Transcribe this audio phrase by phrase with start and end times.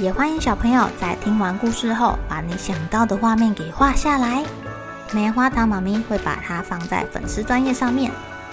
[0.00, 4.44] 也欢迎小朋友在听完故事后，把你想到的画面给画下来。
[5.12, 8.10] 棉花糖妈咪会把它放在粉丝专页上面，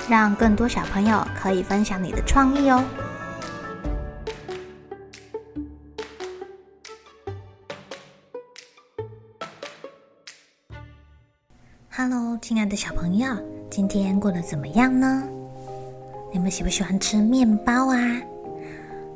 [0.08, 2.84] 让更多小朋友可以分享你的创意哦。
[11.90, 13.36] Hello，亲爱的小朋友，
[13.68, 15.24] 今天过得怎么样呢？
[16.32, 17.98] 你们喜不喜欢吃面包啊？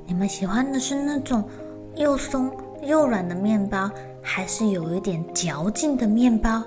[0.08, 1.48] 你们喜欢的是那种
[1.96, 2.52] 又松
[2.82, 3.90] 又软的面包，
[4.22, 6.62] 还是有一点嚼劲的面包，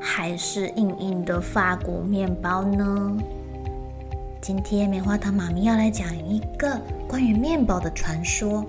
[0.00, 3.16] 还是硬硬的法国面包呢？
[4.40, 8.64] 今天棉花糖妈咪要来讲一个关于面包的传说，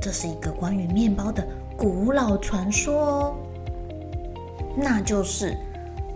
[0.00, 1.44] 这是一个关于面包的
[1.76, 3.36] 古老传说哦，
[4.76, 5.56] 那就是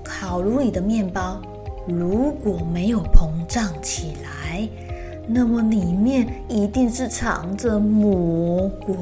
[0.05, 1.42] 烤炉里的面包
[1.89, 4.69] 如果没有膨胀起来。
[5.27, 8.94] 那么里面一定是藏着魔鬼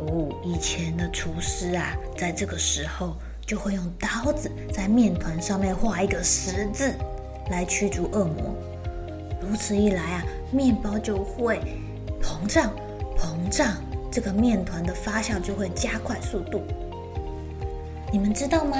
[0.00, 0.28] 哦！
[0.44, 3.14] 以前的厨师啊，在这个时候
[3.46, 6.92] 就会用刀子在面团上面画一个十字，
[7.50, 8.54] 来驱逐恶魔。
[9.40, 11.60] 如此一来啊，面包就会
[12.20, 12.72] 膨胀，
[13.16, 13.76] 膨胀，
[14.10, 16.60] 这个面团的发酵就会加快速度。
[18.12, 18.76] 你们知道吗？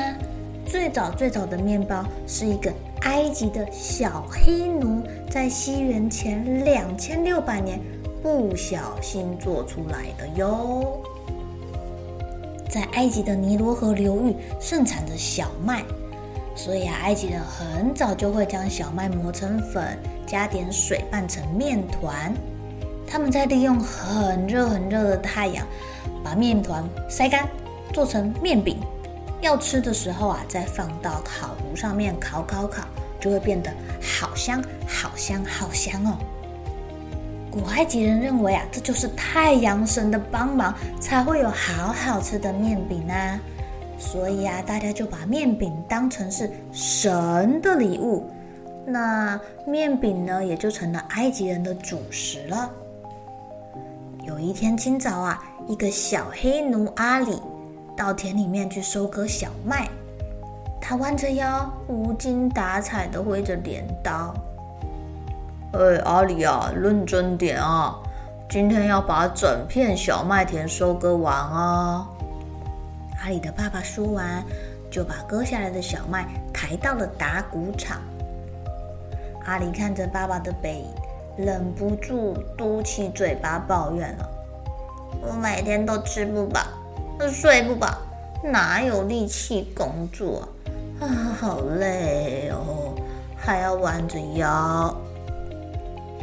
[0.70, 2.72] 最早最早的面包是一个。
[3.02, 7.80] 埃及的小黑奴在西元前两千六百年
[8.20, 11.00] 不小心做出来的哟。
[12.68, 15.84] 在埃及的尼罗河流域盛产着小麦，
[16.56, 22.34] 所以啊，埃及人很早就会将小麦磨成粉，加点水拌成面团。
[23.06, 25.64] 他们在利用很热很热的太阳，
[26.24, 27.48] 把面团晒干，
[27.92, 28.76] 做成面饼。
[29.40, 32.82] 要吃的时候啊，再放到烤炉上面烤烤烤，
[33.20, 33.70] 就会变得
[34.02, 36.16] 好香好香好香哦。
[37.50, 43.40] 古埃及人认为啊，这就是太阳神的帮忙，才会有好好吃的面饼啊。
[43.98, 48.28] 所以啊，大家就把面饼当成是神的礼物，
[48.86, 52.70] 那面饼呢，也就成了埃及人的主食了。
[54.24, 57.40] 有一天清早啊，一个小黑奴阿里。
[57.98, 59.88] 到田里面去收割小麦，
[60.80, 64.32] 他弯着腰，无精打采地挥着镰刀。
[65.72, 67.98] 哎，阿里啊，认真点啊！
[68.48, 72.08] 今天要把整片小麦田收割完啊！
[73.20, 74.44] 阿里的爸爸说完，
[74.88, 78.00] 就把割下来的小麦抬到了打谷场。
[79.44, 80.84] 阿里看着爸爸的背
[81.36, 84.30] 影，忍不住嘟起嘴巴抱怨了
[85.20, 86.60] ：“我每天都吃不饱。”
[87.26, 87.88] 睡不饱，
[88.44, 90.46] 哪有力气工作
[91.00, 91.08] 啊？
[91.40, 92.94] 好累哦，
[93.36, 94.94] 还要弯着腰。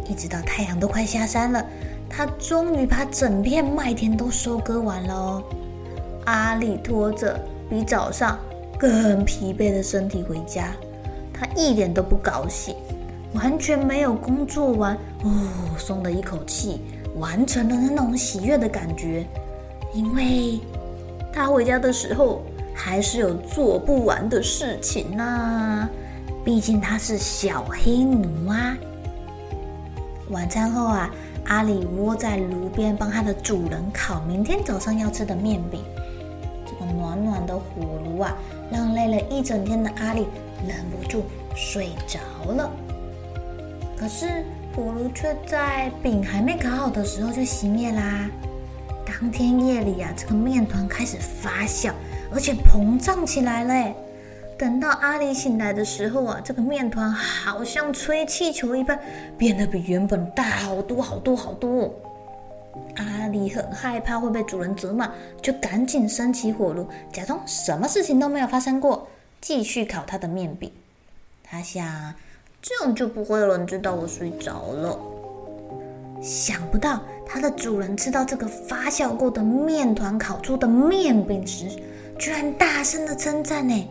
[0.07, 1.65] 一直到太阳都快下山了，
[2.07, 5.43] 他终于把整片麦田都收割完了哦。
[6.25, 7.39] 阿力拖着
[7.69, 8.37] 比早上
[8.79, 10.71] 更疲惫的身体回家，
[11.33, 12.75] 他一点都不高兴，
[13.33, 15.31] 完全没有工作完哦，
[15.77, 16.81] 松了一口气，
[17.17, 19.25] 完成了那种喜悦的感觉，
[19.93, 20.59] 因为。
[21.35, 22.41] 他回家的时候
[22.73, 25.89] 还是有做不完的事情呢，
[26.45, 28.77] 毕竟他是小黑奴啊。
[30.29, 31.13] 晚餐后啊，
[31.47, 35.81] 阿里窝在炉边帮他的主人烤明天早上要吃的面饼。
[36.65, 38.33] 这个暖暖的火炉啊，
[38.71, 40.25] 让累了一整天的阿里
[40.65, 42.19] 忍不住睡着
[42.53, 42.71] 了。
[43.97, 48.29] 可是火炉却在饼还没烤好的时候就熄灭啦。
[49.17, 51.93] 当天夜里啊，这个面团开始发酵，
[52.33, 53.95] 而且膨胀起来了。
[54.57, 58.99] 等到阿里醒来的时候啊，这个面团好像吹气球一般，
[59.37, 61.93] 变得比原本大好多好多好多。
[62.97, 65.09] 阿里很害怕会被主人责骂，
[65.41, 69.07] 就赶紧升起火炉，假装什么事情都没有发生过，
[69.39, 70.69] 继续烤他的面饼。
[71.41, 72.13] 他想，
[72.61, 74.99] 这样就不会有人知道我睡着了。
[76.21, 77.01] 想不到。
[77.25, 81.65] 它的主人吃到这个发酵过的面团烤出的面饼时，
[82.19, 83.89] 居然大声的称赞呢！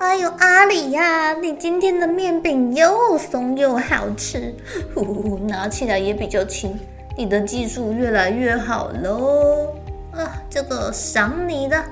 [0.00, 4.54] 哎呦，阿里呀，你今天的面饼又松又好吃，
[4.94, 6.76] 呼呼，拿起来也比较轻。
[7.16, 9.68] 你的技术越来越好喽！
[10.12, 11.84] 啊，这个赏你的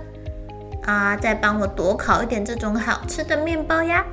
[0.83, 4.05] 啊，再帮我多烤一点这种好吃的面包呀。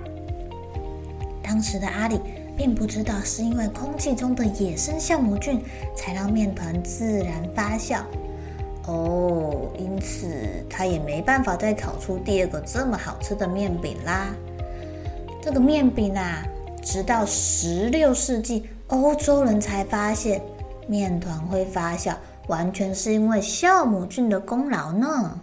[1.41, 2.19] 当时的阿里
[2.57, 5.61] 并不知道，是因为空气中的野生酵母菌
[5.95, 8.01] 才让面团自然发酵。
[8.87, 10.27] 哦，因此
[10.69, 14.33] 他也没办法再烤出第二个这么好吃的面饼啦。
[15.41, 16.43] 这个面饼啊，
[16.83, 20.41] 直到十六世纪，欧洲人才发现
[20.87, 22.15] 面团会发酵，
[22.47, 25.39] 完全是因为酵母菌的功劳呢。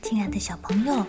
[0.00, 1.04] 亲爱的小朋友，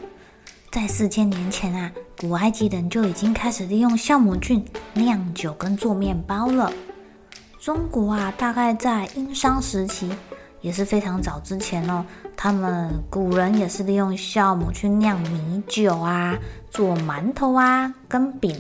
[0.74, 4.66] 在四千年前啊，古埃及人就已经开始利用酵母菌
[4.96, 6.74] 酿酒跟做面包了。
[7.60, 10.10] 中国啊，大概在殷商时期，
[10.62, 12.04] 也是非常早之前哦。
[12.36, 16.36] 他们古人也是利用酵母去酿米酒啊，
[16.72, 18.60] 做馒头啊跟饼。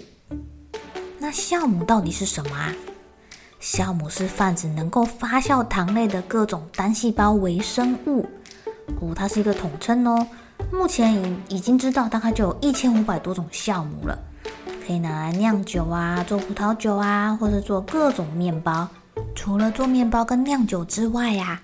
[1.17, 2.71] 那酵母到底是什么啊？
[3.59, 8.23] 酵母是泛指能够发酵糖类的各种单细胞微生物
[9.01, 10.27] 哦，它是一个统称哦。
[10.71, 14.17] 目前已已经知道大概就有一千五百多种酵母了。
[14.85, 18.87] 可以拿来酿酒啊，做葡萄酒啊，或是做各种面包。
[19.33, 21.61] 除了做面包跟酿酒之外呀，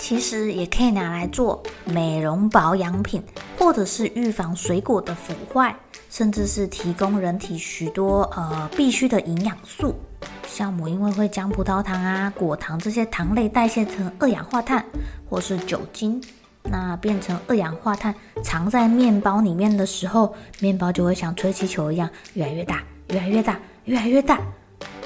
[0.00, 3.22] 其实也可以拿来做美容保养品，
[3.56, 5.74] 或者是预防水果的腐坏，
[6.10, 9.94] 甚至是提供人体许多呃必需的营养素。
[10.48, 14.84] 酵母因为会将葡萄糖啊、果糖这些糖类代谢成二氧化碳
[15.30, 16.20] 或是酒精。
[16.70, 24.38] 那变成二氧化碳藏在面包里面的时候，面包就会像吹气球一样越来越大，越来越大，越来越大，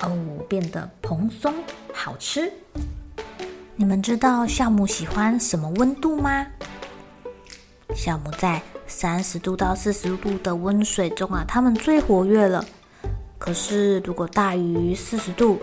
[0.02, 0.10] 哦，
[0.48, 1.54] 变得蓬松
[1.92, 2.52] 好吃。
[3.76, 6.46] 你们知道酵母喜欢什么温度吗？
[7.94, 12.64] 酵母在三十度到四十度的温水中啊，它们最活跃了。
[13.38, 15.60] 可是如果大于四十度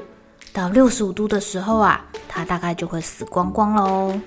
[0.51, 4.21] 到六十五度的时候啊，它大概就会死光光了哦。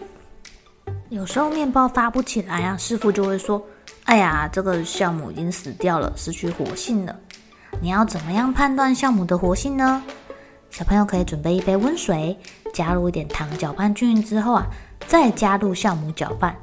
[1.12, 3.62] 有时候面包发不起来啊，师傅就会说
[4.04, 7.14] ：“哎呀，这个酵母已经死掉了，失去活性了。”
[7.82, 10.02] 你要怎么样判断酵母的活性呢？
[10.70, 12.34] 小朋友可以准备一杯温水，
[12.72, 14.66] 加入一点糖，搅拌均匀之后啊，
[15.06, 16.56] 再加入酵母搅拌。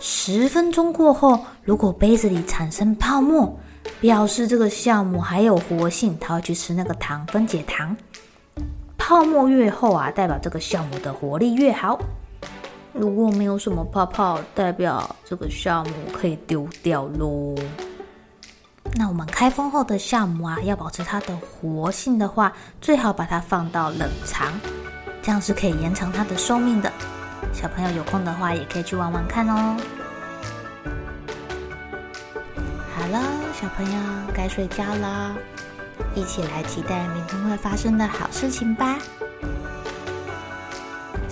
[0.00, 3.56] 十分钟过后，如果杯子里产生泡沫，
[4.00, 7.96] 表示这个酵母还有活性，它会去吃那个糖分解糖。
[8.98, 11.96] 泡沫越厚啊，代表这个酵母的活力越好。
[12.94, 17.52] 如果没有什么泡泡，代表这个酵母可以丢掉喽。
[18.96, 24.52] 那我们开封后的酵母啊，要保持它的活性的话，最好把它放到冷藏，
[25.20, 26.92] 这样是可以延长它的寿命的。
[27.52, 29.76] 小朋友有空的话，也可以去玩玩看哦。
[32.96, 33.20] 好了，
[33.60, 34.00] 小朋友
[34.32, 35.34] 该睡觉了，
[36.14, 38.96] 一起来期待明天会发生的好事情吧。